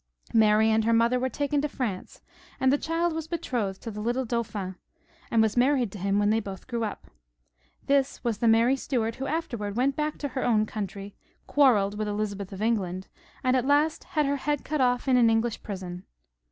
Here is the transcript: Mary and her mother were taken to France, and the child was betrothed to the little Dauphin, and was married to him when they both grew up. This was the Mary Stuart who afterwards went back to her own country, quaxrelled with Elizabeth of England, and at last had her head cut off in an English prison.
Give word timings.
Mary 0.33 0.71
and 0.71 0.83
her 0.85 0.93
mother 0.93 1.19
were 1.19 1.29
taken 1.29 1.61
to 1.61 1.69
France, 1.69 2.23
and 2.59 2.73
the 2.73 2.77
child 2.79 3.13
was 3.13 3.27
betrothed 3.27 3.83
to 3.83 3.91
the 3.91 4.01
little 4.01 4.25
Dauphin, 4.25 4.75
and 5.29 5.43
was 5.43 5.55
married 5.55 5.91
to 5.91 5.99
him 5.99 6.17
when 6.17 6.31
they 6.31 6.39
both 6.39 6.65
grew 6.65 6.83
up. 6.83 7.05
This 7.85 8.23
was 8.23 8.39
the 8.39 8.47
Mary 8.47 8.75
Stuart 8.75 9.17
who 9.17 9.27
afterwards 9.27 9.77
went 9.77 9.95
back 9.95 10.17
to 10.17 10.29
her 10.29 10.43
own 10.43 10.65
country, 10.65 11.13
quaxrelled 11.47 11.99
with 11.99 12.07
Elizabeth 12.07 12.51
of 12.51 12.63
England, 12.63 13.09
and 13.43 13.55
at 13.55 13.63
last 13.67 14.05
had 14.05 14.25
her 14.25 14.37
head 14.37 14.65
cut 14.65 14.81
off 14.81 15.07
in 15.07 15.17
an 15.17 15.29
English 15.29 15.61
prison. 15.61 16.03